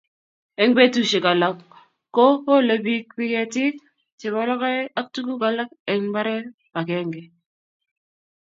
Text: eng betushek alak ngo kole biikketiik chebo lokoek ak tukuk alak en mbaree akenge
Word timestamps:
eng 0.61 0.73
betushek 0.77 1.25
alak 1.31 1.57
ngo 2.11 2.27
kole 2.45 2.75
biikketiik 2.85 3.75
chebo 4.19 4.41
lokoek 4.49 4.87
ak 4.99 5.07
tukuk 5.13 5.41
alak 5.49 5.69
en 5.91 6.01
mbaree 6.09 6.43
akenge 6.79 7.23